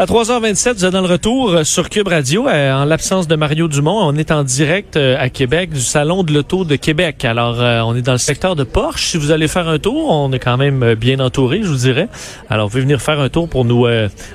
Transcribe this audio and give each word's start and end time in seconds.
À 0.00 0.06
3h27, 0.06 0.74
vous 0.74 0.84
êtes 0.84 0.92
dans 0.92 1.00
le 1.00 1.08
retour 1.08 1.50
euh, 1.50 1.64
sur 1.64 1.90
Cube 1.90 2.06
Radio. 2.06 2.46
Euh, 2.46 2.72
en 2.72 2.84
l'absence 2.84 3.26
de 3.26 3.34
Mario 3.34 3.66
Dumont, 3.66 3.98
on 4.00 4.14
est 4.14 4.30
en 4.30 4.44
direct 4.44 4.96
euh, 4.96 5.16
à 5.18 5.28
Québec 5.28 5.70
du 5.70 5.80
Salon 5.80 6.22
de 6.22 6.32
l'Auto 6.32 6.64
de 6.64 6.76
Québec. 6.76 7.24
Alors, 7.24 7.56
on 7.84 7.96
est 7.96 8.02
dans 8.02 8.12
le 8.12 8.18
secteur 8.18 8.54
de 8.54 8.62
Porsche. 8.62 9.08
Si 9.08 9.16
vous 9.16 9.32
allez 9.32 9.48
faire 9.48 9.66
un 9.66 9.80
tour, 9.80 10.08
on 10.12 10.32
est 10.32 10.38
quand 10.38 10.56
même 10.56 10.94
bien 10.94 11.18
entouré, 11.18 11.62
je 11.64 11.68
vous 11.68 11.78
dirais. 11.78 12.08
Alors, 12.48 12.68
vous 12.68 12.70
pouvez 12.70 12.82
venir 12.82 13.02
faire 13.02 13.18
un 13.18 13.28
tour 13.28 13.48
pour 13.48 13.64
nous 13.64 13.88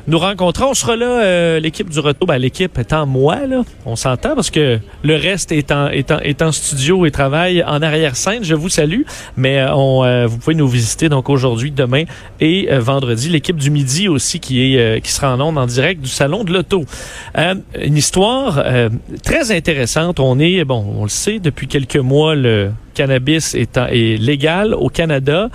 nous 0.08 0.20
rencontrer. 0.20 0.66
On 0.66 0.74
sera 0.74 0.98
là, 0.98 1.60
l'équipe 1.60 1.90
du 1.90 2.00
retour. 2.02 2.28
Ben, 2.28 2.38
l'équipe 2.38 2.78
étant 2.78 3.06
moi, 3.06 3.48
là, 3.48 3.62
on 3.86 3.96
s'entend 3.96 4.36
parce 4.36 4.52
que 4.52 4.80
le 5.04 5.16
reste 5.16 5.54
est 5.54 5.72
en, 5.72 5.88
est 5.88 6.12
en, 6.12 6.20
est 6.20 6.42
en 6.42 6.52
studio 6.52 7.06
et 7.06 7.12
travaille 7.12 7.64
en 7.64 7.82
arrière-scène. 7.82 8.44
Je 8.44 8.56
vous 8.56 8.70
salue. 8.70 9.04
Mais 9.38 9.66
on, 9.72 10.28
vous 10.28 10.38
pouvez 10.40 10.56
nous 10.56 10.68
visiter 10.68 11.08
donc 11.08 11.30
aujourd'hui, 11.30 11.72
demain 11.72 12.04
et 12.42 12.68
vendredi. 12.80 13.30
L'équipe 13.30 13.56
du 13.56 13.70
midi 13.70 14.10
aussi 14.10 14.42
qui 14.42 14.76
est 14.76 15.02
qui 15.02 15.12
sera 15.12 15.34
en 15.34 15.40
ondes 15.40 15.53
en 15.58 15.66
direct 15.66 16.02
du 16.02 16.10
salon 16.10 16.44
de 16.44 16.54
l'auto. 16.54 16.86
Euh, 17.38 17.56
une 17.82 17.98
histoire 17.98 18.62
euh, 18.64 18.90
très 19.24 19.52
intéressante. 19.52 20.20
On 20.20 20.40
est, 20.40 20.64
bon, 20.64 20.86
on 20.98 21.04
le 21.04 21.10
sait, 21.10 21.40
depuis 21.40 21.68
quelques 21.68 21.98
mois, 21.98 22.36
le 22.36 22.72
cannabis 22.94 23.56
est, 23.56 23.78
légal 24.20 24.74
au 24.74 24.90
Canada 24.90 25.50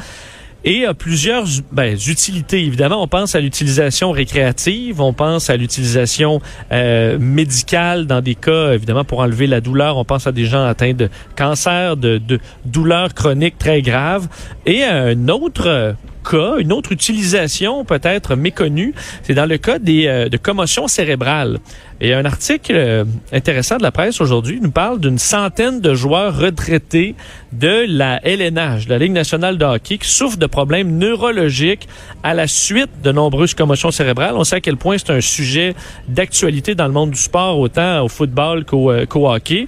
et 0.65 0.85
a 0.85 0.93
plusieurs 0.93 1.45
ben, 1.71 1.97
utilités. 1.97 2.65
Évidemment, 2.65 3.03
on 3.03 3.07
pense 3.07 3.35
à 3.35 3.41
l'utilisation 3.41 4.11
récréative, 4.11 5.01
on 5.01 5.13
pense 5.13 5.51
à 5.51 5.57
l'utilisation 5.57 6.41
euh, 6.73 7.17
médicale 7.19 8.07
dans 8.07 8.21
des 8.21 8.35
cas, 8.35 8.73
évidemment, 8.73 9.05
pour 9.05 9.21
enlever 9.21 9.47
la 9.47 9.61
douleur. 9.61 9.97
On 9.97 10.05
pense 10.05 10.27
à 10.27 10.33
des 10.33 10.47
gens 10.47 10.65
atteints 10.65 10.95
de 10.95 11.09
cancer, 11.37 11.97
de, 11.97 12.19
de 12.19 12.41
douleurs 12.65 13.15
chroniques 13.15 13.59
très 13.59 13.83
graves. 13.83 14.29
Et 14.67 14.83
un 14.83 15.29
autre 15.29 15.95
une 16.35 16.73
autre 16.73 16.93
utilisation 16.93 17.85
peut-être 17.85 18.37
méconnue, 18.37 18.95
c'est 19.23 19.35
dans 19.35 19.47
le 19.47 19.59
cas 19.59 19.79
des, 19.79 20.07
euh, 20.07 20.29
de 20.29 20.37
commotion 20.37 20.89
cérébrale. 20.89 21.59
Et 22.01 22.15
un 22.15 22.25
article 22.25 22.75
euh, 22.77 23.05
intéressant 23.33 23.77
de 23.77 23.83
la 23.83 23.91
presse 23.91 24.21
aujourd'hui 24.21 24.61
nous 24.61 24.71
parle 24.71 25.01
d'une 25.01 25.19
centaine 25.19 25.81
de 25.81 25.95
joueurs 25.95 26.39
retraités 26.39 27.15
de 27.53 27.87
la 27.89 28.21
LNH, 28.25 28.87
de 28.87 28.91
la 28.91 28.99
Ligue 28.99 29.13
nationale 29.13 29.59
de 29.59 29.65
hockey, 29.65 29.99
qui 29.99 30.09
souffrent 30.09 30.39
de 30.39 30.47
problèmes 30.47 30.97
neurologiques 30.97 31.89
à 32.23 32.35
la 32.35 32.47
suite 32.47 32.91
de 33.03 33.11
nombreuses 33.11 33.55
commotions 33.55 33.91
cérébrales. 33.91 34.37
On 34.37 34.45
sait 34.45 34.57
à 34.57 34.61
quel 34.61 34.77
point 34.77 34.97
c'est 34.99 35.11
un 35.11 35.21
sujet 35.21 35.75
d'actualité 36.07 36.75
dans 36.75 36.87
le 36.87 36.93
monde 36.93 37.11
du 37.11 37.21
sport, 37.21 37.59
autant 37.59 38.05
au 38.05 38.09
football 38.09 38.65
qu'au 38.65 38.93
euh, 38.93 39.07
hockey. 39.15 39.65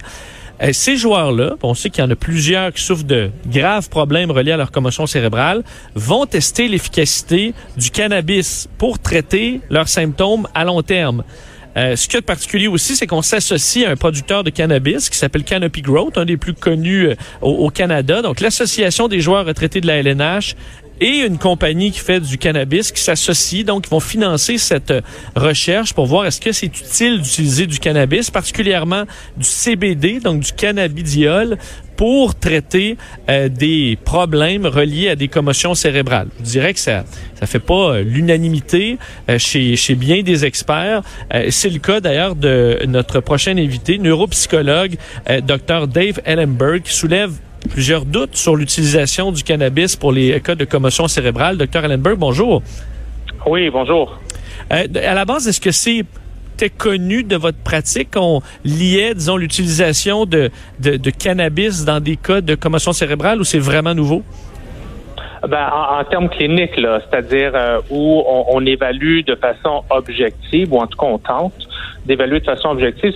Euh, 0.61 0.73
ces 0.73 0.95
joueurs-là, 0.95 1.55
on 1.63 1.73
sait 1.73 1.89
qu'il 1.89 2.03
y 2.03 2.07
en 2.07 2.11
a 2.11 2.15
plusieurs 2.15 2.71
qui 2.73 2.83
souffrent 2.83 3.03
de 3.03 3.31
graves 3.47 3.89
problèmes 3.89 4.29
reliés 4.29 4.51
à 4.51 4.57
leur 4.57 4.71
commotion 4.71 5.07
cérébrale, 5.07 5.63
vont 5.95 6.25
tester 6.25 6.67
l'efficacité 6.67 7.53
du 7.77 7.89
cannabis 7.89 8.69
pour 8.77 8.99
traiter 8.99 9.61
leurs 9.69 9.87
symptômes 9.87 10.47
à 10.53 10.63
long 10.63 10.83
terme. 10.83 11.23
Euh, 11.77 11.95
ce 11.95 12.07
qui 12.07 12.17
est 12.17 12.21
particulier 12.21 12.67
aussi, 12.67 12.95
c'est 12.95 13.07
qu'on 13.07 13.21
s'associe 13.21 13.87
à 13.87 13.91
un 13.91 13.95
producteur 13.95 14.43
de 14.43 14.49
cannabis 14.49 15.09
qui 15.09 15.17
s'appelle 15.17 15.43
Canopy 15.43 15.81
Growth, 15.81 16.17
un 16.17 16.25
des 16.25 16.37
plus 16.37 16.53
connus 16.53 17.07
euh, 17.07 17.15
au, 17.41 17.69
Canada. 17.69 18.21
Donc, 18.21 18.41
l'association 18.41 19.07
des 19.07 19.21
joueurs 19.21 19.45
retraités 19.45 19.79
de 19.79 19.87
la 19.87 19.97
LNH 19.97 20.55
et 21.01 21.25
une 21.25 21.39
compagnie 21.39 21.91
qui 21.91 21.99
fait 21.99 22.19
du 22.19 22.37
cannabis 22.37 22.91
qui 22.91 23.01
s'associe. 23.01 23.65
Donc, 23.65 23.87
ils 23.87 23.89
vont 23.89 23.99
financer 23.99 24.59
cette 24.59 24.91
euh, 24.91 25.01
recherche 25.35 25.93
pour 25.93 26.05
voir 26.05 26.27
est-ce 26.27 26.39
que 26.39 26.51
c'est 26.51 26.67
utile 26.67 27.19
d'utiliser 27.21 27.65
du 27.65 27.79
cannabis, 27.79 28.29
particulièrement 28.29 29.03
du 29.35 29.43
CBD, 29.43 30.19
donc 30.19 30.41
du 30.41 30.53
cannabidiol, 30.53 31.57
pour 31.97 32.35
traiter 32.35 32.97
euh, 33.29 33.49
des 33.49 33.97
problèmes 34.05 34.67
reliés 34.67 35.09
à 35.09 35.15
des 35.15 35.27
commotions 35.27 35.73
cérébrales. 35.73 36.27
Je 36.39 36.43
dirais 36.43 36.73
que 36.73 36.79
ça 36.79 37.03
ça 37.39 37.47
fait 37.47 37.59
pas 37.59 37.95
euh, 37.95 38.03
l'unanimité 38.03 38.99
chez, 39.39 39.75
chez 39.75 39.95
bien 39.95 40.21
des 40.21 40.45
experts. 40.45 41.01
c'est 41.49 41.69
le 41.69 41.79
cas 41.79 41.99
d'ailleurs 41.99 42.35
de 42.35 42.79
notre 42.87 43.19
prochain 43.19 43.57
invité, 43.57 43.97
neuropsychologue, 43.97 44.95
Dr 45.27 45.87
Dave 45.87 46.21
Ellenberg, 46.25 46.83
qui 46.83 46.93
soulève 46.93 47.31
plusieurs 47.69 48.05
doutes 48.05 48.35
sur 48.35 48.55
l'utilisation 48.55 49.31
du 49.31 49.43
cannabis 49.43 49.95
pour 49.95 50.11
les 50.11 50.39
cas 50.41 50.55
de 50.55 50.65
commotion 50.65 51.07
cérébrale. 51.07 51.57
Docteur 51.57 51.83
Allenberg, 51.83 52.17
bonjour. 52.17 52.61
Oui, 53.45 53.69
bonjour. 53.69 54.19
Euh, 54.71 54.87
à 55.03 55.13
la 55.13 55.25
base, 55.25 55.47
est-ce 55.47 55.61
que 55.61 55.71
c'est 55.71 56.05
connu 56.77 57.23
de 57.23 57.35
votre 57.35 57.57
pratique? 57.57 58.11
Qu'on 58.11 58.41
liait, 58.63 59.15
disons, 59.15 59.37
l'utilisation 59.37 60.25
de, 60.25 60.51
de, 60.79 61.09
cannabis 61.09 61.85
dans 61.85 61.99
des 61.99 62.17
cas 62.17 62.41
de 62.41 62.55
commotion 62.55 62.93
cérébrale 62.93 63.39
ou 63.39 63.43
c'est 63.43 63.59
vraiment 63.59 63.95
nouveau? 63.95 64.23
Ben, 65.47 65.69
en, 65.73 66.03
termes 66.03 66.29
cliniques, 66.29 66.75
c'est-à-dire 66.75 67.51
euh, 67.55 67.79
où 67.89 68.21
on, 68.27 68.45
on, 68.49 68.65
évalue 68.65 69.21
de 69.25 69.33
façon 69.33 69.83
objective, 69.89 70.71
ou 70.71 70.77
en 70.77 70.85
tout 70.85 70.99
cas 70.99 71.07
on 71.07 71.17
tente 71.17 71.67
d'évaluer 72.05 72.41
de 72.41 72.45
façon 72.45 72.69
objective, 72.69 73.11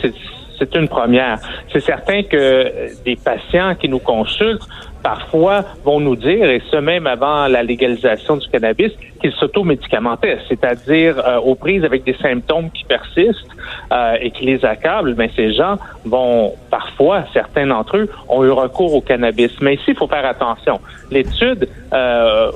c'est 0.58 0.76
une 0.76 0.88
première. 0.88 1.40
C'est 1.72 1.82
certain 1.82 2.24
que 2.24 2.94
des 3.04 3.16
patients 3.16 3.76
qui 3.76 3.90
nous 3.90 4.00
consultent 4.00 4.68
parfois 5.06 5.64
vont 5.84 6.00
nous 6.00 6.16
dire, 6.16 6.50
et 6.50 6.64
ce 6.72 6.78
même 6.78 7.06
avant 7.06 7.48
la 7.48 7.62
légalisation 7.62 8.38
du 8.38 8.48
cannabis, 8.48 8.92
qu'ils 9.22 9.34
s'automédicamentèrent, 9.34 10.42
c'est-à-dire 10.50 11.20
euh, 11.20 11.38
aux 11.38 11.54
prises 11.54 11.86
avec 11.86 12.04
des 12.04 12.16
symptômes 12.16 12.72
qui 12.72 12.84
persistent 12.86 13.56
euh, 13.92 14.18
et 14.20 14.32
qui 14.32 14.46
les 14.46 14.66
accablent, 14.66 15.14
mais 15.16 15.30
ces 15.36 15.54
gens 15.54 15.78
vont 16.06 16.54
parfois, 16.72 17.26
certains 17.34 17.68
d'entre 17.68 17.98
eux, 17.98 18.10
ont 18.28 18.44
eu 18.44 18.50
recours 18.50 18.96
au 18.96 19.02
cannabis. 19.02 19.52
Mais 19.62 19.76
ici, 19.76 19.90
il 19.90 19.96
faut 19.96 20.08
faire 20.08 20.26
attention. 20.26 20.80
L'étude, 21.12 21.70
euh, 21.94 22.52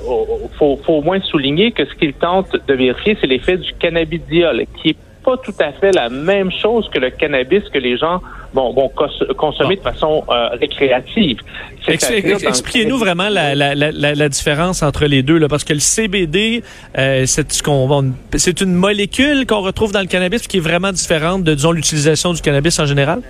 faut, 0.58 0.76
faut 0.84 0.94
au 0.94 1.02
moins 1.02 1.20
souligner 1.20 1.70
que 1.70 1.84
ce 1.84 1.94
qu'ils 1.94 2.14
tentent 2.14 2.56
de 2.66 2.74
vérifier, 2.74 3.16
c'est 3.20 3.28
l'effet 3.28 3.58
du 3.58 3.72
cannabidiol, 3.74 4.64
qui 4.82 4.90
est 4.90 4.96
pas 5.24 5.36
tout 5.36 5.54
à 5.58 5.72
fait 5.72 5.92
la 5.92 6.08
même 6.08 6.50
chose 6.50 6.88
que 6.92 6.98
le 6.98 7.10
cannabis 7.10 7.62
que 7.72 7.78
les 7.78 7.96
gens 7.96 8.20
vont, 8.54 8.72
vont 8.72 8.90
consommer 9.36 9.76
de 9.76 9.82
façon 9.82 10.24
euh, 10.28 10.48
récréative. 10.60 11.38
Expliquez-nous 11.86 12.98
vraiment 12.98 13.28
la, 13.28 13.54
la, 13.54 13.74
la, 13.74 13.92
la, 13.92 14.28
différence 14.28 14.82
entre 14.82 15.06
les 15.06 15.22
deux, 15.22 15.38
là, 15.38 15.48
parce 15.48 15.64
que 15.64 15.72
le 15.72 15.80
CBD, 15.80 16.62
euh, 16.98 17.24
c'est 17.26 17.50
ce 17.52 17.62
qu'on 17.62 18.12
c'est 18.36 18.60
une 18.60 18.74
molécule 18.74 19.46
qu'on 19.46 19.60
retrouve 19.60 19.92
dans 19.92 20.00
le 20.00 20.06
cannabis 20.06 20.46
qui 20.46 20.58
est 20.58 20.60
vraiment 20.60 20.92
différente 20.92 21.44
de, 21.44 21.54
disons, 21.54 21.72
l'utilisation 21.72 22.32
du 22.32 22.40
cannabis 22.40 22.78
en 22.78 22.86
général? 22.86 23.22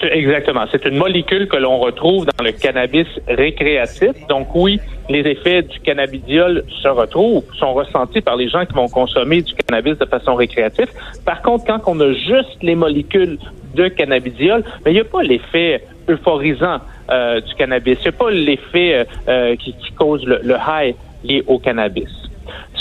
C'est 0.00 0.12
exactement. 0.12 0.64
C'est 0.70 0.84
une 0.84 0.96
molécule 0.96 1.48
que 1.48 1.56
l'on 1.56 1.78
retrouve 1.78 2.26
dans 2.26 2.44
le 2.44 2.52
cannabis 2.52 3.06
récréatif. 3.28 4.12
Donc 4.28 4.48
oui, 4.54 4.80
les 5.08 5.20
effets 5.20 5.62
du 5.62 5.78
cannabidiol 5.80 6.64
se 6.82 6.88
retrouvent, 6.88 7.44
sont 7.58 7.74
ressentis 7.74 8.20
par 8.20 8.36
les 8.36 8.48
gens 8.48 8.64
qui 8.64 8.72
vont 8.72 8.88
consommer 8.88 9.42
du 9.42 9.54
cannabis 9.54 9.98
de 9.98 10.06
façon 10.06 10.34
récréative. 10.34 10.88
Par 11.24 11.42
contre, 11.42 11.64
quand 11.66 11.80
on 11.86 12.00
a 12.00 12.12
juste 12.12 12.62
les 12.62 12.74
molécules 12.74 13.38
de 13.74 13.88
cannabidiol, 13.88 14.64
mais 14.84 14.92
il 14.92 14.94
n'y 14.94 15.00
a 15.00 15.04
pas 15.04 15.22
l'effet 15.22 15.82
euphorisant 16.08 16.78
euh, 17.10 17.40
du 17.40 17.54
cannabis. 17.54 17.98
Il 18.00 18.02
n'y 18.02 18.08
a 18.08 18.12
pas 18.12 18.30
l'effet 18.30 18.94
euh, 18.94 19.04
euh, 19.28 19.56
qui, 19.56 19.74
cause 19.98 20.24
le, 20.24 20.40
le 20.42 20.54
high 20.54 20.94
lié 21.24 21.42
au 21.46 21.58
cannabis. 21.58 22.08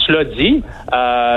Cela 0.05 0.23
dit, 0.23 0.63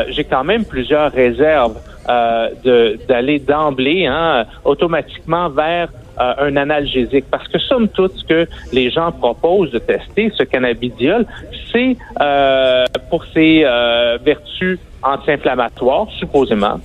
j'ai 0.08 0.24
quand 0.24 0.44
même 0.44 0.64
plusieurs 0.64 1.12
réserves 1.12 1.78
euh, 2.08 2.96
d'aller 3.08 3.38
d'emblée 3.38 4.06
hein, 4.06 4.44
automatiquement 4.64 5.48
vers 5.48 5.88
euh, 6.20 6.34
un 6.38 6.56
analgésique. 6.56 7.24
Parce 7.30 7.48
que 7.48 7.58
somme 7.58 7.88
toute, 7.88 8.16
ce 8.16 8.24
que 8.24 8.46
les 8.72 8.90
gens 8.90 9.10
proposent 9.10 9.72
de 9.72 9.80
tester, 9.80 10.30
ce 10.36 10.44
cannabidiol, 10.44 11.26
c'est 11.72 11.96
euh, 12.20 12.84
pour 13.10 13.24
ses 13.34 13.62
euh, 13.64 14.18
vertus 14.24 14.78
anti-inflammatoires, 15.02 16.06
supposément, 16.18 16.80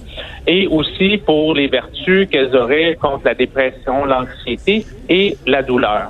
et 0.47 0.65
aussi 0.67 1.17
pour 1.17 1.53
les 1.53 1.67
vertus 1.67 2.27
qu'elles 2.29 2.55
auraient 2.55 2.97
contre 2.99 3.25
la 3.25 3.35
dépression, 3.35 4.03
l'anxiété 4.05 4.85
et 5.07 5.37
la 5.45 5.61
douleur. 5.61 6.09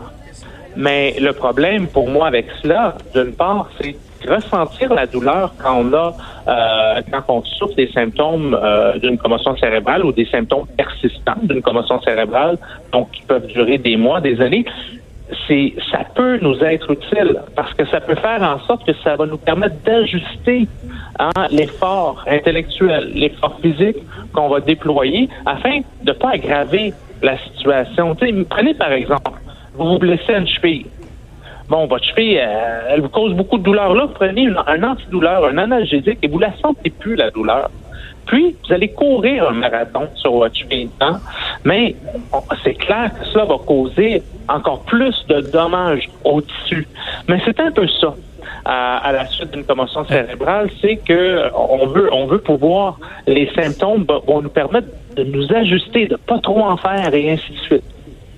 Mais 0.77 1.15
le 1.19 1.33
problème 1.33 1.87
pour 1.87 2.09
moi 2.09 2.27
avec 2.27 2.45
cela, 2.61 2.95
d'une 3.13 3.33
part, 3.33 3.69
c'est 3.81 3.95
ressentir 4.27 4.93
la 4.93 5.05
douleur 5.05 5.53
quand 5.61 5.81
on 5.81 5.93
a 5.93 6.13
euh, 6.47 7.01
quand 7.11 7.23
on 7.27 7.43
souffre 7.43 7.75
des 7.75 7.91
symptômes 7.91 8.57
euh, 8.61 8.97
d'une 8.99 9.17
commotion 9.17 9.55
cérébrale 9.57 10.05
ou 10.05 10.11
des 10.11 10.25
symptômes 10.25 10.67
persistants 10.77 11.35
d'une 11.43 11.61
commotion 11.61 12.01
cérébrale, 12.01 12.57
donc 12.91 13.11
qui 13.11 13.21
peuvent 13.23 13.47
durer 13.47 13.77
des 13.77 13.97
mois, 13.97 14.19
des 14.21 14.41
années, 14.41 14.65
c'est 15.47 15.75
ça 15.91 15.99
peut 16.15 16.39
nous 16.41 16.57
être 16.63 16.91
utile 16.91 17.41
parce 17.55 17.73
que 17.73 17.85
ça 17.85 18.01
peut 18.01 18.15
faire 18.15 18.41
en 18.41 18.59
sorte 18.65 18.85
que 18.85 18.93
ça 19.03 19.15
va 19.15 19.25
nous 19.25 19.37
permettre 19.37 19.75
d'ajuster 19.85 20.67
hein, 21.19 21.29
l'effort 21.51 22.23
intellectuel, 22.27 23.11
l'effort 23.13 23.59
physique 23.61 23.97
qu'on 24.33 24.49
va 24.49 24.59
déployer 24.59 25.29
afin 25.45 25.81
de 26.03 26.11
ne 26.11 26.13
pas 26.13 26.31
aggraver 26.31 26.93
la 27.21 27.37
situation. 27.37 28.15
prenez 28.49 28.73
par 28.73 28.91
exemple, 28.91 29.31
vous 29.75 29.85
vous 29.85 29.99
blessez 29.99 30.33
à 30.33 30.39
une 30.39 30.47
cheville. 30.47 30.85
Bon, 31.69 31.85
votre 31.85 32.03
cheville, 32.03 32.39
euh, 32.41 32.81
elle 32.89 33.01
vous 33.01 33.09
cause 33.09 33.33
beaucoup 33.33 33.59
de 33.59 33.63
douleur. 33.63 33.93
Là, 33.93 34.07
prenez 34.11 34.47
un 34.65 34.83
antidouleur, 34.83 35.45
un 35.45 35.57
analgésique 35.59 36.17
et 36.23 36.27
vous 36.27 36.39
la 36.39 36.51
sentez 36.57 36.89
plus, 36.89 37.15
la 37.15 37.29
douleur. 37.29 37.69
Puis, 38.25 38.55
vous 38.63 38.73
allez 38.73 38.89
courir 38.89 39.49
un 39.49 39.53
marathon 39.53 40.07
sur 40.15 40.31
votre 40.31 40.55
cheville. 40.55 40.89
Hein? 40.99 41.19
Mais 41.63 41.95
c'est 42.63 42.73
clair 42.73 43.11
que 43.13 43.23
cela 43.27 43.45
va 43.45 43.57
causer 43.59 44.23
encore 44.47 44.81
plus 44.81 45.15
de 45.27 45.41
dommages 45.41 46.09
au 46.23 46.41
tissu. 46.41 46.87
Mais 47.27 47.39
c'est 47.45 47.59
un 47.59 47.71
peu 47.71 47.87
ça. 47.87 48.15
À, 48.65 49.11
la 49.11 49.27
suite 49.27 49.51
d'une 49.51 49.63
commotion 49.63 50.05
cérébrale, 50.05 50.69
c'est 50.81 50.97
que 50.97 51.51
on 51.55 51.87
veut, 51.87 52.09
on 52.11 52.25
veut 52.25 52.39
pouvoir, 52.39 52.99
les 53.25 53.49
symptômes 53.53 54.05
vont 54.27 54.41
nous 54.41 54.49
permettre 54.49 54.87
de 55.15 55.23
nous 55.23 55.51
ajuster, 55.53 56.07
de 56.07 56.15
pas 56.15 56.39
trop 56.39 56.61
en 56.61 56.77
faire 56.77 57.13
et 57.13 57.31
ainsi 57.31 57.51
de 57.51 57.57
suite. 57.57 57.83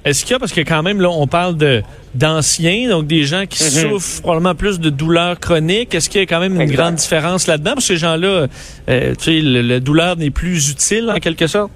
Est-ce 0.03 0.25
qu'il 0.25 0.31
y 0.31 0.35
a, 0.35 0.39
parce 0.39 0.53
que 0.53 0.61
quand 0.61 0.81
même, 0.81 0.99
là, 0.99 1.09
on 1.09 1.27
parle 1.27 1.57
de 1.57 1.81
d'anciens, 2.13 2.89
donc 2.89 3.07
des 3.07 3.23
gens 3.23 3.45
qui 3.45 3.63
mhm. 3.63 3.91
souffrent 3.91 4.21
probablement 4.21 4.55
plus 4.55 4.79
de 4.79 4.89
douleurs 4.89 5.39
chroniques. 5.39 5.95
Est-ce 5.95 6.09
qu'il 6.09 6.19
y 6.19 6.23
a 6.23 6.27
quand 6.27 6.41
même 6.41 6.59
une 6.59 6.71
grande 6.71 6.95
différence 6.95 7.47
là-dedans? 7.47 7.71
Parce 7.75 7.87
que 7.87 7.93
ces 7.93 7.99
gens-là, 7.99 8.47
euh, 8.89 9.13
tu 9.17 9.23
sais, 9.23 9.41
la 9.41 9.79
douleur 9.79 10.17
n'est 10.17 10.29
plus 10.29 10.71
utile 10.71 11.09
en 11.09 11.19
quelque 11.19 11.47
sorte? 11.47 11.71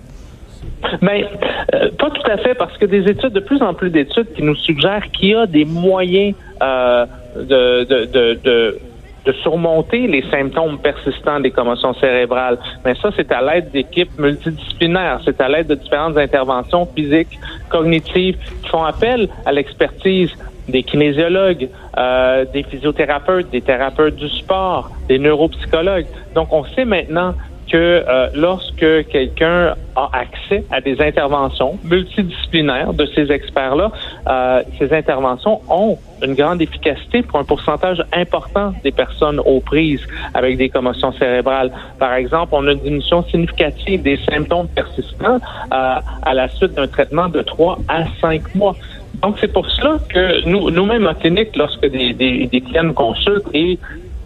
Mais 1.02 1.22
ben, 1.22 1.80
euh, 1.80 1.90
pas 1.98 2.10
tout 2.10 2.30
à 2.30 2.38
fait, 2.38 2.56
parce 2.56 2.78
que 2.78 2.86
des 2.86 3.10
études, 3.10 3.34
de 3.34 3.40
plus 3.40 3.62
en 3.62 3.74
plus 3.74 3.90
d'études 3.90 4.28
qui 4.36 4.44
nous 4.44 4.56
suggèrent 4.56 5.10
qu'il 5.14 5.30
y 5.30 5.36
a 5.36 5.46
des 5.46 5.66
moyens 5.66 6.36
euh, 6.62 7.06
de, 7.38 7.84
de, 7.84 8.06
de, 8.06 8.40
de 8.44 8.80
de 9.26 9.32
surmonter 9.44 10.08
les 10.08 10.24
symptômes 10.30 10.78
persistants 10.80 11.40
des 11.40 11.52
commotions 11.52 11.94
cérébrales. 11.96 12.58
Mais 12.84 12.94
ça, 13.02 13.10
c'est 13.16 13.32
à 13.32 13.42
l'aide 13.42 13.72
d'équipes 13.72 14.18
multidisciplinaires, 14.20 15.20
c'est 15.26 15.40
à 15.42 15.50
l'aide 15.50 15.68
de 15.68 15.76
différentes 15.76 16.18
interventions 16.18 16.86
physiques, 16.96 17.40
cognitives, 17.70 18.38
qui 18.62 18.70
font 18.70 18.84
appel 18.84 19.28
à 19.46 19.52
l'expertise 19.52 20.32
des 20.68 20.84
kinésiologues, 20.84 21.70
euh, 21.98 22.46
des 22.52 22.64
physiothérapeutes, 22.64 23.50
des 23.52 23.62
thérapeutes 23.62 24.16
du 24.16 24.30
sport, 24.30 24.90
des 25.08 25.20
neuropsychologues. 25.20 26.08
Donc, 26.34 26.52
on 26.52 26.64
sait 26.66 26.86
maintenant 26.86 27.34
que 27.72 27.78
euh, 27.78 28.28
lorsque 28.34 29.08
quelqu'un 29.10 29.76
a 29.96 30.10
accès 30.14 30.64
à 30.72 30.82
des 30.82 31.02
interventions 31.02 31.80
multidisciplinaires 31.84 32.94
de 32.94 33.06
ces 33.16 33.32
experts-là, 33.32 33.92
euh, 34.28 34.64
ces 34.78 34.94
interventions 34.94 35.62
ont 35.70 35.98
une 36.22 36.36
grande 36.36 36.62
efficacité 36.62 37.22
pour 37.22 37.40
un 37.40 37.44
pourcentage 37.44 38.04
important 38.14 38.74
des 38.84 38.92
personnes 38.92 39.40
aux 39.40 39.60
prises 39.60 40.06
avec 40.34 40.58
des 40.58 40.70
commotions 40.70 41.12
cérébrales. 41.14 41.72
Par 42.00 42.14
exemple, 42.14 42.54
on 42.56 42.68
a 42.68 42.72
une 42.72 42.80
diminution 42.80 43.24
significative 43.24 44.02
des 44.02 44.18
symptômes 44.30 44.68
persistants 44.68 45.40
euh, 45.74 45.96
à 46.22 46.34
la 46.34 46.48
suite 46.50 46.74
d'un 46.74 46.88
traitement 46.88 47.30
de 47.30 47.42
3 47.42 47.80
à 47.88 48.04
5 48.22 48.56
mois. 48.56 48.76
Donc, 49.22 49.38
c'est 49.40 49.52
pour 49.52 49.70
cela 49.70 49.98
que 50.10 50.48
nous, 50.48 50.70
nous-mêmes 50.72 51.08
en 51.08 51.14
clinique, 51.14 51.56
lorsque 51.56 51.86
des, 51.86 52.14
des, 52.14 52.48
des 52.48 52.62
clients 52.62 52.84
nous 52.84 52.94
consultent 52.94 53.48
et 53.54 53.80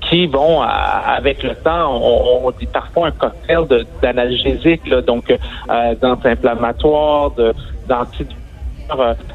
qui 0.10 0.26
vont, 0.28 0.62
avec 0.62 1.44
le 1.44 1.56
temps, 1.56 2.02
on, 2.02 2.52
dit 2.52 2.66
parfois 2.66 3.08
un 3.08 3.12
cocktail 3.12 3.86
d'analgésiques, 4.02 4.90
donc 5.06 5.30
euh, 5.30 5.96
d'anti-inflammatoires, 6.02 7.32
euh, 7.38 7.54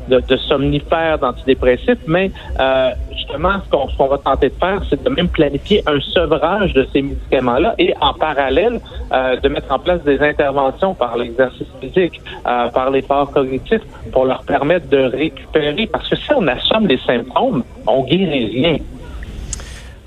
de, 0.09 0.21
de, 0.21 0.37
somnifères, 0.37 1.19
d'antidépressifs, 1.19 1.99
mais 2.07 2.31
euh, 2.59 2.91
justement, 3.13 3.53
ce 3.65 3.97
qu'on 3.97 4.07
va 4.07 4.19
tenter 4.19 4.49
de 4.49 4.55
faire, 4.55 4.83
c'est 4.89 5.03
de 5.03 5.09
même 5.09 5.29
planifier 5.29 5.83
un 5.87 6.01
sevrage 6.01 6.73
de 6.75 6.87
ces 6.93 7.03
médicaments-là 7.03 7.75
et 7.79 7.95
en 8.01 8.13
parallèle 8.15 8.81
euh, 9.13 9.37
de 9.37 9.49
mettre 9.49 9.73
en 9.73 9.79
place 9.79 10.03
des 10.03 10.21
interventions 10.21 10.95
par 10.95 11.17
l'exercice 11.17 11.69
physique, 11.81 12.21
euh, 12.47 12.69
par 12.69 12.91
l'effort 12.91 13.31
cognitif, 13.31 13.81
pour 14.13 14.25
leur 14.25 14.43
permettre 14.45 14.89
de 14.89 14.99
récupérer. 14.99 15.87
Parce 15.87 16.09
que 16.09 16.17
si 16.17 16.33
on 16.35 16.47
assomme 16.49 16.87
les 16.87 16.99
symptômes, 16.99 17.63
on 17.87 18.03
guérit 18.05 18.47
rien. 18.47 18.77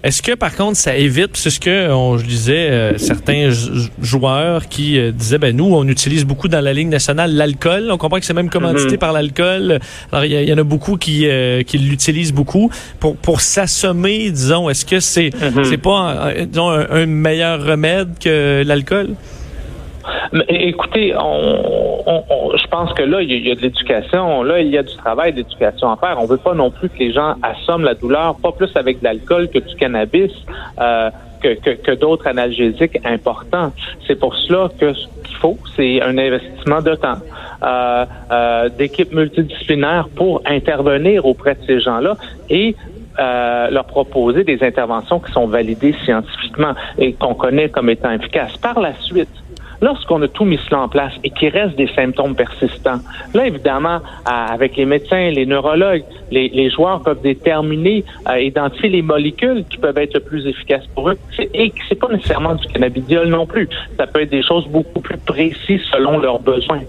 Est-ce 0.03 0.21
que 0.21 0.33
par 0.33 0.55
contre 0.55 0.77
ça 0.77 0.95
évite, 0.95 1.35
c'est 1.35 1.49
ce 1.49 1.59
que 1.59 1.91
on, 1.91 2.17
je 2.17 2.25
disais, 2.25 2.69
euh, 2.69 2.97
certains 2.97 3.49
joueurs 3.99 4.67
qui 4.67 4.99
euh, 4.99 5.11
disaient, 5.11 5.39
ben 5.39 5.55
nous 5.55 5.73
on 5.73 5.87
utilise 5.87 6.23
beaucoup 6.23 6.47
dans 6.47 6.61
la 6.61 6.71
ligne 6.71 6.89
nationale 6.89 7.33
l'alcool, 7.33 7.89
on 7.91 7.97
comprend 7.97 8.19
que 8.19 8.25
c'est 8.25 8.35
même 8.35 8.49
commandité 8.49 8.95
mm-hmm. 8.95 8.99
par 8.99 9.11
l'alcool. 9.11 9.79
Alors 10.11 10.25
il 10.25 10.31
y, 10.31 10.53
en 10.53 10.57
a 10.57 10.63
beaucoup 10.63 10.97
qui 10.97 11.27
euh, 11.27 11.63
qui 11.63 11.79
l'utilisent 11.79 12.33
beaucoup 12.33 12.69
pour 12.99 13.17
pour 13.17 13.41
s'assommer, 13.41 14.29
disons. 14.29 14.69
Est-ce 14.69 14.85
que 14.85 14.99
c'est 14.99 15.29
mm-hmm. 15.29 15.63
c'est 15.63 15.77
pas 15.77 16.31
disons, 16.45 16.69
un 16.69 17.05
meilleur 17.07 17.65
remède 17.65 18.19
que 18.19 18.63
l'alcool? 18.65 19.15
Écoutez, 20.47 21.13
je 21.13 22.67
pense 22.67 22.93
que 22.93 23.03
là, 23.03 23.21
il 23.21 23.47
y, 23.47 23.51
a, 23.51 23.55
de 23.55 23.61
l'éducation, 23.61 24.43
là, 24.43 24.59
il 24.59 24.67
y 24.69 24.77
a 24.77 24.83
du 24.83 24.95
travail 24.95 25.33
d'éducation 25.33 25.91
à 25.91 25.97
faire. 25.97 26.17
On 26.19 26.25
veut 26.25 26.37
pas 26.37 26.53
non 26.53 26.71
plus 26.71 26.89
que 26.89 26.99
les 26.99 27.11
gens 27.11 27.35
assomment 27.41 27.83
la 27.85 27.93
douleur, 27.93 28.35
pas 28.41 28.51
plus 28.51 28.69
avec 28.75 28.99
de 28.99 29.05
l'alcool 29.05 29.49
que 29.49 29.59
du 29.59 29.75
cannabis. 29.75 30.31
Euh, 30.79 31.09
que, 31.41 31.53
que, 31.75 31.91
d'autres 31.91 32.27
analgésiques 32.27 32.99
importants. 33.05 33.71
C'est 34.07 34.19
pour 34.19 34.35
cela 34.35 34.69
que 34.79 34.93
qu'il 35.27 35.37
faut, 35.37 35.57
c'est 35.75 36.01
un 36.01 36.17
investissement 36.17 36.81
de 36.81 36.95
temps, 36.95 37.17
euh, 37.63 38.05
euh, 38.31 38.69
d'équipes 38.69 39.13
multidisciplinaires 39.13 40.07
pour 40.15 40.41
intervenir 40.45 41.25
auprès 41.25 41.55
de 41.55 41.59
ces 41.65 41.79
gens-là 41.79 42.15
et 42.49 42.75
euh, 43.19 43.69
leur 43.69 43.85
proposer 43.85 44.43
des 44.43 44.63
interventions 44.63 45.19
qui 45.19 45.31
sont 45.31 45.47
validées 45.47 45.95
scientifiquement 46.03 46.73
et 46.97 47.13
qu'on 47.13 47.33
connaît 47.33 47.69
comme 47.69 47.89
étant 47.89 48.11
efficaces. 48.11 48.57
Par 48.57 48.79
la 48.79 48.93
suite, 48.95 49.29
Lorsqu'on 49.81 50.21
a 50.23 50.27
tout 50.27 50.45
mis 50.45 50.59
cela 50.67 50.81
en 50.81 50.87
place 50.87 51.13
et 51.23 51.29
qu'il 51.29 51.49
reste 51.49 51.75
des 51.75 51.87
symptômes 51.87 52.35
persistants, 52.35 52.99
là, 53.33 53.45
évidemment, 53.45 53.99
avec 54.25 54.75
les 54.75 54.85
médecins, 54.85 55.29
les 55.29 55.45
neurologues, 55.45 56.03
les, 56.31 56.69
joueurs 56.71 57.01
peuvent 57.01 57.21
déterminer, 57.21 58.03
euh, 58.27 58.39
identifier 58.39 58.89
les 58.89 59.01
molécules 59.01 59.63
qui 59.69 59.77
peuvent 59.77 59.97
être 59.97 60.19
plus 60.19 60.47
efficaces 60.47 60.87
pour 60.95 61.09
eux. 61.09 61.17
Et 61.53 61.71
c'est 61.87 61.95
pas 61.95 62.07
nécessairement 62.09 62.55
du 62.55 62.67
cannabidiol 62.67 63.27
non 63.27 63.45
plus. 63.45 63.69
Ça 63.97 64.07
peut 64.07 64.21
être 64.21 64.31
des 64.31 64.43
choses 64.43 64.67
beaucoup 64.67 64.99
plus 64.99 65.17
précises 65.17 65.81
selon 65.91 66.17
leurs 66.17 66.39
besoins. 66.39 66.81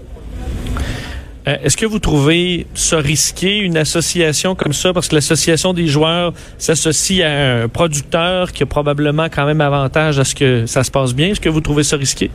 Euh, 1.49 1.55
est-ce 1.63 1.77
que 1.77 1.85
vous 1.85 1.99
trouvez 1.99 2.67
ça 2.73 2.97
risqué, 2.97 3.57
une 3.57 3.77
association 3.77 4.55
comme 4.55 4.73
ça, 4.73 4.93
parce 4.93 5.07
que 5.07 5.15
l'association 5.15 5.73
des 5.73 5.87
joueurs 5.87 6.33
s'associe 6.57 7.21
à 7.25 7.63
un 7.63 7.67
producteur 7.67 8.51
qui 8.51 8.63
a 8.63 8.65
probablement 8.65 9.25
quand 9.25 9.45
même 9.45 9.61
avantage 9.61 10.19
à 10.19 10.25
ce 10.25 10.35
que 10.35 10.65
ça 10.65 10.83
se 10.83 10.91
passe 10.91 11.13
bien? 11.13 11.29
Est-ce 11.29 11.41
que 11.41 11.49
vous 11.49 11.61
trouvez 11.61 11.83
ça 11.83 11.97
risqué? 11.97 12.29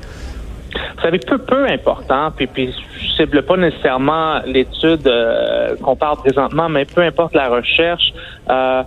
Vous 0.96 1.02
savez, 1.02 1.18
peu, 1.18 1.38
peu 1.38 1.66
important, 1.66 2.32
puis, 2.34 2.46
puis 2.46 2.74
je 3.00 3.08
cible 3.12 3.42
pas 3.42 3.56
nécessairement 3.56 4.40
l'étude 4.46 5.06
euh, 5.06 5.76
qu'on 5.76 5.94
parle 5.94 6.16
présentement, 6.16 6.68
mais 6.68 6.84
peu 6.84 7.02
importe 7.02 7.34
la 7.34 7.48
recherche, 7.48 8.12
euh, 8.50 8.82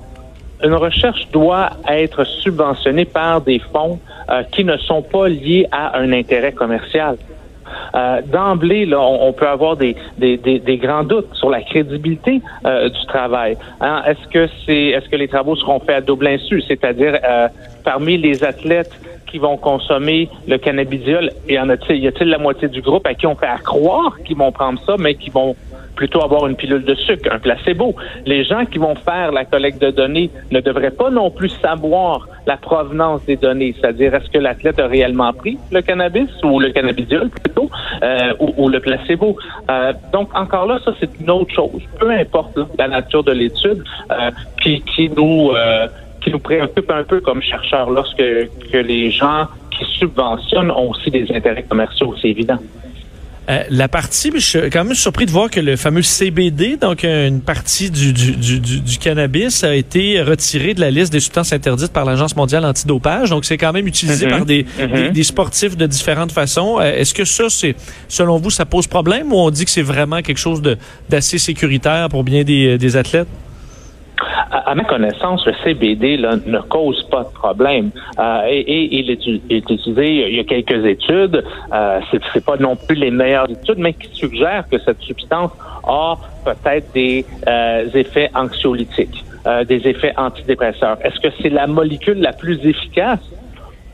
une 0.63 0.74
recherche 0.74 1.27
doit 1.31 1.69
être 1.88 2.25
subventionnée 2.25 3.05
par 3.05 3.41
des 3.41 3.62
fonds 3.72 4.00
qui 4.51 4.65
ne 4.65 4.75
sont 4.75 5.03
pas 5.03 5.29
liés 5.29 5.67
à 5.72 5.98
un 6.00 6.12
intérêt 6.12 6.51
commercial. 6.51 7.15
Euh, 7.96 8.22
D'emblée, 8.26 8.90
on, 8.96 9.34
peut 9.34 9.48
avoir 9.48 9.78
des, 9.78 9.96
grands 10.82 11.04
doutes 11.04 11.34
sur 11.34 11.50
la 11.50 11.62
crédibilité 11.62 12.42
euh, 12.66 12.90
du 12.90 13.06
travail. 13.06 13.58
Hein? 13.82 14.04
Est-ce 14.08 15.10
que 15.10 15.16
les 15.16 15.28
travaux 15.28 15.56
seront 15.56 15.80
faits 15.80 15.96
à 15.96 16.02
double 16.02 16.28
insu, 16.28 16.62
c'est-à-dire 16.62 17.20
euh, 17.24 17.48
parmi 17.84 18.18
les 18.18 18.44
athlètes 18.44 18.92
qui 19.28 19.38
vont 19.38 19.58
consommer 19.58 20.30
le 20.48 20.58
cannabidiol, 20.58 21.32
et 21.48 21.60
en 21.60 21.70
a-t-il, 21.70 21.98
y 21.98 22.08
a-t-il 22.08 22.30
la 22.30 22.38
moitié 22.38 22.70
du 22.70 22.82
groupe 22.82 23.06
à 23.06 23.14
qui 23.14 23.28
on 23.28 23.36
fait 23.36 23.48
croire 23.64 24.18
qu'ils 24.26 24.38
vont 24.38 24.52
prendre 24.52 24.80
ça, 24.86 24.96
mais 24.98 25.16
qui 25.16 25.30
vont 25.30 25.56
plutôt 25.96 26.24
avoir 26.24 26.48
une 26.48 26.56
pilule 26.56 26.86
de 26.86 26.96
sucre, 26.96 27.30
un 27.32 27.40
placebo? 27.40 27.96
Les 28.26 28.44
gens 28.44 28.66
qui 28.66 28.78
vont 28.78 28.96
faire 28.96 29.32
la 29.32 29.46
collecte 29.46 29.82
de 29.82 29.92
données 29.92 30.30
ne 30.52 30.62
devraient 30.62 30.92
pas 30.92 31.10
non 31.10 31.30
plus 31.30 31.50
savoir 31.50 32.28
la 32.48 32.58
provenance 32.58 33.24
des 33.25 33.36
données, 33.36 33.75
c'est-à-dire 33.80 34.16
est-ce 34.16 34.30
que 34.30 34.38
l'athlète 34.39 34.80
a 34.80 34.88
réellement 34.88 35.32
pris 35.34 35.60
le 35.72 35.82
cannabis 35.82 36.30
ou 36.44 36.60
le 36.60 36.72
cannabidiol 36.72 37.30
plutôt 37.30 37.70
euh, 38.01 38.34
ou, 38.39 38.70
le 38.70 38.80
placebo? 38.80 39.38
Euh, 39.70 39.94
donc 40.13 40.30
encore 40.34 40.66
là, 40.66 40.80
ça 40.84 40.94
c'est 41.00 41.10
une 41.20 41.30
autre 41.30 41.54
chose. 41.54 41.82
Peu 42.00 42.10
importe 42.10 42.58
la 42.80 42.88
nature 42.88 43.24
de 43.24 43.34
l'étude, 43.34 43.84
euh, 44.12 44.32
qui, 44.62 44.82
nous 45.16 45.51
qui 46.22 46.32
nous 46.32 46.39
préoccupe 46.39 46.89
un 46.89 47.04
peu 47.04 47.20
comme 47.20 47.42
chercheurs 47.42 47.89
lorsque 47.89 48.18
que 48.18 48.77
les 48.77 49.12
gens 49.12 49.46
qui 49.72 49.86
subventionnent 49.86 50.72
ont 50.72 50.89
aussi 50.92 51.12
des 51.12 51.30
intérêts 51.34 51.63
commerciaux, 51.63 52.16
c'est 52.22 52.30
évident. 52.30 52.60
Euh, 53.50 53.63
la 53.70 53.88
partie, 53.88 54.30
je 54.36 54.39
suis 54.39 54.60
quand 54.70 54.84
même 54.84 54.94
surpris 54.94 55.25
de 55.25 55.32
voir 55.32 55.50
que 55.50 55.62
le 55.62 55.77
fameux 55.77 56.01
CBD, 56.01 56.75
donc 56.75 57.04
une 57.04 57.39
partie 57.39 57.89
du, 57.89 58.12
du, 58.12 58.32
du, 58.36 58.60
du 58.60 58.98
cannabis, 58.98 59.63
a 59.63 59.74
été 59.74 60.22
retiré 60.22 60.74
de 60.74 60.82
la 60.82 60.92
liste 60.92 61.13
des 61.13 61.22
substances 61.22 61.54
interdites 61.54 61.94
par 61.94 62.04
l'Agence 62.04 62.36
mondiale 62.36 62.66
antidopage. 62.66 63.30
Donc, 63.30 63.46
c'est 63.46 63.58
quand 63.58 63.72
même 63.72 63.88
utilisé 63.88 64.25
Mhm. 64.25 64.32
par 64.32 64.46
des, 64.46 64.66
Mhm. 64.80 64.88
des, 64.94 65.10
des 65.12 65.24
sportifs 65.24 65.77
de 65.77 65.86
différentes 65.88 66.34
façons. 66.34 66.77
Euh, 66.80 66.94
Est-ce 67.00 67.13
que 67.13 67.24
ça, 67.24 67.46
c'est, 67.50 67.75
selon 68.10 68.38
vous, 68.38 68.50
ça 68.50 68.66
pose 68.66 68.86
problème 68.88 69.32
ou 69.32 69.38
on 69.38 69.50
dit 69.50 69.63
que 69.63 69.72
c'est 69.72 69.82
vraiment 69.82 70.22
quelque 70.22 70.39
chose 70.39 70.62
d'assez 71.10 71.38
sécuritaire 71.38 72.10
pour 72.10 72.25
bien 72.25 72.44
des, 72.44 72.77
des 72.77 72.98
athlètes? 72.98 73.27
À, 74.52 74.74
ma 74.74 74.84
connaissance, 74.84 75.46
le 75.46 75.54
CBD 75.64 76.18
là, 76.18 76.36
ne 76.46 76.60
cause 76.60 77.04
pas 77.10 77.24
de 77.24 77.30
problème. 77.30 77.92
Euh, 78.20 78.42
et, 78.48 78.60
et 78.60 79.00
il 79.00 79.12
est, 79.12 79.28
est 79.28 79.70
utilisé, 79.70 80.30
il 80.30 80.36
y 80.36 80.40
a 80.40 80.44
quelques 80.44 80.86
études, 80.86 81.44
euh, 81.74 82.00
c'est 82.34 82.44
pas 82.44 82.58
non 82.58 82.76
plus 82.76 82.96
les 82.96 83.12
meilleures 83.12 83.50
études, 83.50 83.78
mais 83.78 83.94
qui 83.94 84.10
suggèrent 84.14 84.68
que 84.70 84.80
cette 84.80 85.02
substance 85.02 85.52
a 85.88 86.16
peut-être 86.46 86.92
des 86.94 87.26
euh, 87.48 87.90
effets 87.94 88.30
anxiolytiques, 88.34 89.24
euh, 89.46 89.64
des 89.64 89.88
effets 89.88 90.14
antidépresseurs. 90.18 90.98
Est-ce 91.04 91.20
que 91.20 91.34
c'est 91.42 91.50
la 91.50 91.68
molécule 91.68 92.20
la 92.20 92.34
plus 92.34 92.60
efficace? 92.66 93.20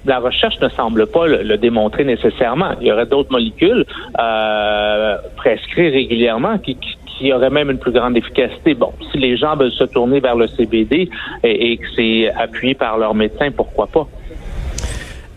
la 0.06 0.20
recherche 0.20 0.60
ne 0.60 0.70
semble 0.70 1.08
pas 1.08 1.28
le, 1.28 1.44
le 1.44 1.58
démontrer 1.58 2.04
nécessairement. 2.04 2.72
Il 2.82 2.88
y 2.88 2.92
aurait 2.92 3.06
d'autres 3.06 3.32
molécules 3.32 3.86
euh, 4.20 5.18
prescrites 5.38 5.94
régulièrement 5.94 6.58
qui, 6.58 6.76
qui, 6.76 6.98
qui 7.18 7.32
auraient 7.34 7.50
même 7.50 7.70
une 7.70 7.80
plus 7.80 7.92
grande 7.92 8.18
efficacité. 8.18 8.74
Bon, 8.74 8.92
si 9.12 9.18
les 9.18 9.38
gens 9.38 9.56
veulent 9.56 9.72
se 9.72 9.84
tourner 9.86 10.20
vers 10.20 10.36
le 10.36 10.48
CBD 10.48 11.10
et, 11.44 11.72
et 11.72 11.78
que 11.78 11.86
c'est 11.96 12.32
appuyé 12.32 12.74
par 12.74 12.98
leur 12.98 13.14
médecin, 13.14 13.50
pourquoi 13.56 13.88
pas? 13.88 14.08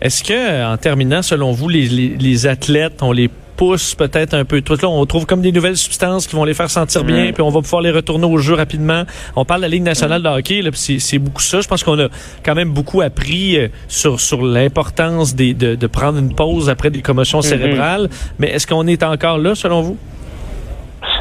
Est-ce 0.01 0.23
que, 0.23 0.73
en 0.73 0.77
terminant, 0.77 1.21
selon 1.21 1.51
vous, 1.51 1.69
les, 1.69 1.85
les, 1.87 2.09
les 2.09 2.47
athlètes, 2.47 3.01
on 3.01 3.11
les 3.11 3.29
pousse 3.57 3.95
peut-être 3.95 4.35
un 4.35 4.45
peu. 4.45 4.61
Tout 4.61 4.77
là, 4.81 4.87
on 4.87 5.05
trouve 5.05 5.25
comme 5.25 5.41
des 5.41 5.51
nouvelles 5.51 5.75
substances 5.75 6.27
qui 6.27 6.35
vont 6.35 6.45
les 6.45 6.53
faire 6.53 6.69
sentir 6.69 7.03
bien, 7.03 7.31
puis 7.33 7.41
on 7.41 7.49
va 7.49 7.61
pouvoir 7.61 7.81
les 7.81 7.91
retourner 7.91 8.25
au 8.25 8.37
jeu 8.37 8.53
rapidement. 8.53 9.03
On 9.35 9.43
parle 9.43 9.61
de 9.61 9.65
la 9.65 9.69
Ligue 9.69 9.83
nationale 9.83 10.21
de 10.21 10.29
hockey, 10.29 10.61
là, 10.61 10.71
puis 10.71 10.99
c'est, 10.99 11.17
beaucoup 11.19 11.41
ça. 11.41 11.59
Je 11.59 11.67
pense 11.67 11.83
qu'on 11.83 11.99
a 11.99 12.07
quand 12.45 12.55
même 12.55 12.69
beaucoup 12.69 13.01
appris 13.01 13.57
euh, 13.57 13.67
sur 13.87 14.19
sur 14.19 14.45
l'importance 14.45 15.33
des, 15.33 15.53
de, 15.53 15.73
de 15.75 15.87
prendre 15.87 16.19
une 16.19 16.33
pause 16.33 16.69
après 16.69 16.91
des 16.91 17.01
commotions 17.01 17.41
cérébrales. 17.41 18.09
Mais 18.37 18.49
est-ce 18.51 18.67
qu'on 18.67 18.85
est 18.85 19.01
encore 19.03 19.39
là, 19.39 19.55
selon 19.55 19.81
vous? 19.81 19.97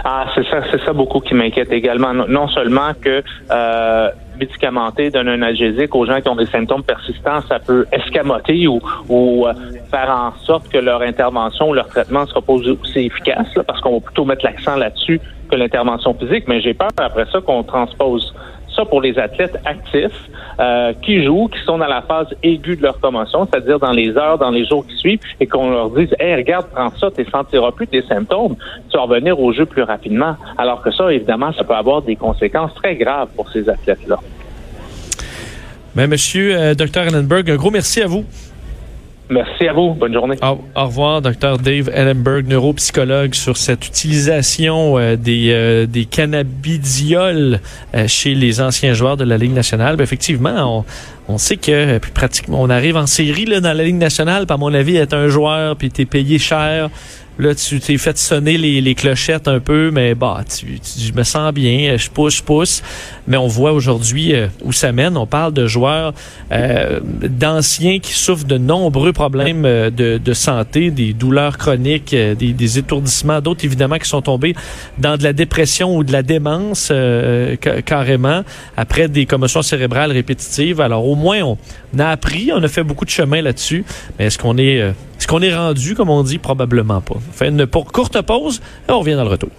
Ah, 0.08 0.26
c'est 0.36 0.46
ça, 0.46 0.60
c'est 0.70 0.80
ça 0.84 0.92
beaucoup 0.92 1.18
qui 1.18 1.34
m'inquiète 1.34 1.72
également. 1.72 2.14
Non, 2.14 2.46
seulement 2.46 2.92
que 2.94 3.24
euh, 3.50 4.10
médicamenter, 4.38 5.10
donner 5.10 5.32
un 5.32 5.42
analgésique 5.42 5.92
aux 5.96 6.06
gens 6.06 6.20
qui 6.20 6.28
ont 6.28 6.36
des 6.36 6.46
symptômes 6.46 6.84
persistants, 6.84 7.40
ça 7.48 7.58
peut 7.58 7.86
escamoter 7.90 8.68
ou, 8.68 8.80
ou 9.08 9.48
euh, 9.48 9.52
faire 9.90 10.08
en 10.08 10.32
sorte 10.44 10.68
que 10.68 10.78
leur 10.78 11.02
intervention 11.02 11.70
ou 11.70 11.74
leur 11.74 11.88
traitement 11.88 12.24
sera 12.26 12.40
pas 12.40 12.52
aussi 12.52 13.00
efficace, 13.00 13.48
là, 13.56 13.64
parce 13.64 13.80
qu'on 13.80 13.94
va 13.94 14.00
plutôt 14.00 14.24
mettre 14.24 14.44
l'accent 14.44 14.76
là-dessus 14.76 15.20
que 15.50 15.56
l'intervention 15.56 16.14
physique. 16.14 16.44
Mais 16.46 16.60
j'ai 16.60 16.74
peur 16.74 16.90
après 16.98 17.26
ça 17.32 17.40
qu'on 17.40 17.64
transpose 17.64 18.32
ça 18.76 18.84
pour 18.84 19.00
les 19.00 19.18
athlètes 19.18 19.58
actifs 19.64 20.30
euh, 20.60 20.92
qui 21.02 21.24
jouent, 21.24 21.48
qui 21.48 21.58
sont 21.64 21.78
dans 21.78 21.86
la 21.86 22.02
phase 22.02 22.28
aiguë 22.42 22.76
de 22.76 22.82
leur 22.82 23.00
commotion, 23.00 23.48
c'est-à-dire 23.50 23.78
dans 23.78 23.92
les 23.92 24.16
heures, 24.16 24.38
dans 24.38 24.50
les 24.50 24.66
jours 24.66 24.86
qui 24.86 24.96
suivent, 24.96 25.20
et 25.40 25.46
qu'on 25.46 25.70
leur 25.70 25.90
dise 25.90 26.14
Hey, 26.20 26.36
regarde, 26.36 26.66
prends 26.72 26.90
ça, 26.90 27.10
tu 27.10 27.24
sentiras 27.24 27.72
plus 27.72 27.86
tes 27.86 28.02
symptômes, 28.02 28.56
tu 28.90 28.96
vas 28.96 29.04
revenir 29.04 29.40
au 29.40 29.52
jeu 29.52 29.66
plus 29.66 29.82
rapidement. 29.82 30.36
Alors 30.58 30.82
que 30.82 30.90
ça, 30.90 31.12
évidemment, 31.12 31.52
ça 31.52 31.64
peut 31.64 31.74
avoir 31.74 32.02
des 32.02 32.16
conséquences 32.16 32.74
très 32.74 32.94
graves 32.94 33.28
pour 33.34 33.50
ces 33.50 33.68
athlètes-là. 33.68 34.18
Ben, 35.94 36.08
monsieur 36.08 36.54
euh, 36.54 36.74
Dr. 36.74 37.02
Ellenberg, 37.08 37.50
un 37.50 37.56
gros 37.56 37.70
merci 37.70 38.02
à 38.02 38.06
vous. 38.06 38.24
Merci 39.28 39.66
à 39.66 39.72
vous. 39.72 39.94
Bonne 39.94 40.12
journée. 40.12 40.36
Au, 40.42 40.84
revoir, 40.84 41.20
Dr. 41.20 41.58
Dave 41.58 41.90
Ellenberg, 41.92 42.46
neuropsychologue, 42.46 43.34
sur 43.34 43.56
cette 43.56 43.86
utilisation 43.86 44.98
euh, 44.98 45.16
des, 45.16 45.50
euh, 45.50 45.86
des 45.86 46.04
cannabidioles 46.04 47.60
euh, 47.94 48.06
chez 48.06 48.34
les 48.34 48.60
anciens 48.60 48.94
joueurs 48.94 49.16
de 49.16 49.24
la 49.24 49.36
Ligue 49.36 49.52
nationale. 49.52 49.96
Ben, 49.96 50.04
effectivement, 50.04 50.78
on, 50.78 50.84
on 51.28 51.38
sait 51.38 51.56
que 51.56 51.72
euh, 51.72 51.98
puis 51.98 52.12
pratiquement 52.12 52.62
on 52.62 52.70
arrive 52.70 52.96
en 52.96 53.06
série 53.06 53.46
là, 53.46 53.60
dans 53.60 53.76
la 53.76 53.84
Ligue 53.84 53.96
nationale. 53.96 54.46
Par 54.46 54.58
mon 54.58 54.72
avis, 54.72 54.96
être 54.96 55.14
un 55.14 55.28
joueur 55.28 55.76
puis 55.76 55.90
t'es 55.90 56.04
payé 56.04 56.38
cher. 56.38 56.90
Là, 57.38 57.54
tu 57.54 57.80
t'es 57.80 57.98
fait 57.98 58.16
sonner 58.16 58.56
les, 58.56 58.80
les 58.80 58.94
clochettes 58.94 59.46
un 59.46 59.60
peu, 59.60 59.90
mais 59.90 60.14
bah, 60.14 60.42
tu, 60.48 60.80
tu- 60.80 61.00
je 61.00 61.12
me 61.12 61.22
sens 61.22 61.52
bien, 61.52 61.96
je 61.98 62.08
pousse, 62.08 62.36
je 62.38 62.42
pousse. 62.42 62.82
Mais 63.28 63.36
on 63.36 63.46
voit 63.46 63.72
aujourd'hui 63.72 64.34
euh, 64.34 64.46
où 64.64 64.72
ça 64.72 64.90
mène. 64.90 65.18
On 65.18 65.26
parle 65.26 65.52
de 65.52 65.66
joueurs 65.66 66.14
euh, 66.52 67.00
d'anciens 67.02 67.98
qui 67.98 68.12
souffrent 68.14 68.46
de 68.46 68.56
nombreux 68.56 69.12
problèmes 69.12 69.64
euh, 69.66 69.90
de, 69.90 70.16
de 70.16 70.32
santé, 70.32 70.90
des 70.90 71.12
douleurs 71.12 71.58
chroniques, 71.58 72.14
euh, 72.14 72.34
des, 72.34 72.54
des 72.54 72.78
étourdissements, 72.78 73.40
d'autres 73.42 73.66
évidemment 73.66 73.98
qui 73.98 74.08
sont 74.08 74.22
tombés 74.22 74.54
dans 74.96 75.18
de 75.18 75.22
la 75.22 75.34
dépression 75.34 75.94
ou 75.94 76.04
de 76.04 76.12
la 76.12 76.22
démence 76.22 76.88
euh, 76.90 77.56
ca- 77.62 77.82
carrément 77.82 78.44
après 78.78 79.08
des 79.08 79.26
commotions 79.26 79.60
cérébrales 79.62 80.10
répétitives. 80.12 80.80
Alors 80.80 81.04
au 81.06 81.16
moins 81.16 81.42
on 81.42 81.58
a 81.98 82.08
appris, 82.08 82.50
on 82.54 82.62
a 82.62 82.68
fait 82.68 82.82
beaucoup 82.84 83.04
de 83.04 83.10
chemin 83.10 83.42
là-dessus, 83.42 83.84
mais 84.18 84.26
est-ce 84.26 84.38
qu'on 84.38 84.56
est, 84.56 84.80
euh, 84.80 84.90
est-ce 85.18 85.26
qu'on 85.26 85.42
est 85.42 85.54
rendu 85.54 85.94
comme 85.94 86.08
on 86.10 86.22
dit? 86.22 86.38
Probablement 86.38 87.00
pas. 87.00 87.16
Fait 87.32 87.48
une 87.48 87.66
pour 87.66 87.90
courte 87.92 88.20
pause 88.22 88.60
et 88.88 88.92
on 88.92 89.00
revient 89.00 89.14
dans 89.14 89.24
le 89.24 89.30
retour. 89.30 89.50